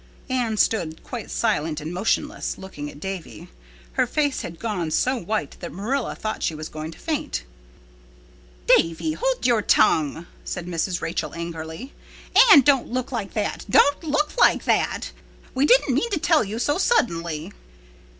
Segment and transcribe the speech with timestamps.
[0.31, 3.49] Anne stood quite silent and motionless, looking at Davy.
[3.91, 7.43] Her face had gone so white that Marilla thought she was going to faint.
[8.77, 11.01] "Davy, hold your tongue," said Mrs.
[11.03, 11.93] Rachel angrily.
[12.49, 15.11] "Anne, don't look like that—don't look like that!
[15.53, 17.53] We didn't mean to tell you so suddenly."